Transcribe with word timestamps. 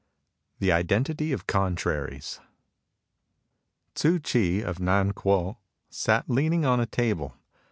THE 0.57 0.71
IDENTITY 0.71 1.31
OF 1.31 1.45
CONTRARIES 1.45 2.39
Tzfir 3.93 4.19
Ch'i 4.23 4.63
of 4.63 4.79
Nan 4.79 5.13
kuo 5.13 5.57
sat 5.91 6.27
leaning 6.27 6.65
on 6.65 6.79
a 6.79 6.87
table. 6.87 7.37